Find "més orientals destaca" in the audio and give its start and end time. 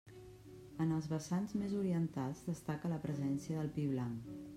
1.63-2.91